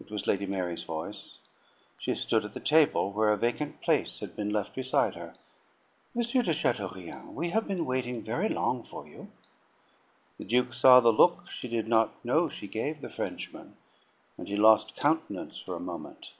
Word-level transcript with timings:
It 0.00 0.10
was 0.10 0.26
Lady 0.26 0.46
Mary's 0.46 0.84
voice; 0.84 1.36
she 1.98 2.14
stood 2.14 2.46
at 2.46 2.56
a 2.56 2.60
table 2.60 3.12
where 3.12 3.28
a 3.30 3.36
vacant 3.36 3.82
place 3.82 4.20
had 4.20 4.34
been 4.34 4.48
left 4.48 4.74
beside 4.74 5.16
her. 5.16 5.34
"M. 6.16 6.22
de 6.22 6.54
Chateaurien, 6.54 7.34
we 7.34 7.50
have 7.50 7.68
been 7.68 7.84
waiting 7.84 8.22
very 8.22 8.48
long 8.48 8.82
for 8.84 9.06
you." 9.06 9.30
The 10.38 10.46
Duke 10.46 10.72
saw 10.72 11.00
the 11.00 11.12
look 11.12 11.50
she 11.50 11.68
did 11.68 11.88
not 11.88 12.24
know 12.24 12.48
she 12.48 12.68
gave 12.68 13.02
the 13.02 13.10
Frenchman, 13.10 13.76
and 14.38 14.48
he 14.48 14.56
lost 14.56 14.96
countenance 14.96 15.58
for 15.58 15.76
a 15.76 15.78
moment. 15.78 16.32